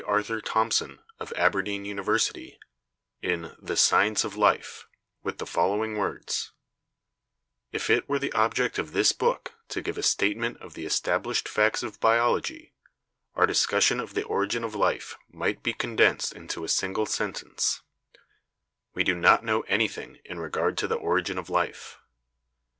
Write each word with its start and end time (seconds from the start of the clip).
Arthur 0.07 0.41
Thomson, 0.41 0.97
of 1.19 1.31
Aberdeen 1.35 1.85
University, 1.85 2.57
in 3.21 3.55
'The 3.61 3.77
Science 3.77 4.23
of 4.23 4.35
Life' 4.35 4.87
with 5.21 5.37
the 5.37 5.45
following 5.45 5.95
words: 5.95 6.53
"If 7.71 7.87
it 7.87 8.09
were 8.09 8.17
the 8.17 8.33
object 8.33 8.79
of 8.79 8.93
this 8.93 9.11
book 9.11 9.53
to 9.69 9.79
give 9.79 9.99
a 9.99 10.01
statement 10.01 10.57
of 10.59 10.73
the 10.73 10.87
established 10.87 11.47
facts 11.47 11.83
of 11.83 11.99
biology, 11.99 12.73
our 13.35 13.45
discussion 13.45 13.99
of 13.99 14.15
the 14.15 14.23
origin 14.23 14.63
of 14.63 14.73
life 14.73 15.15
might 15.29 15.61
be 15.61 15.71
con 15.71 15.95
densed 15.95 16.33
into 16.33 16.63
a 16.63 16.67
single 16.67 17.05
sentence: 17.05 17.81
We 18.95 19.03
do 19.03 19.13
not 19.13 19.45
know 19.45 19.61
anything 19.67 20.17
in 20.25 20.39
regard 20.39 20.79
to 20.79 20.87
the 20.87 20.95
origin 20.97 21.37
of 21.37 21.47
life. 21.47 21.99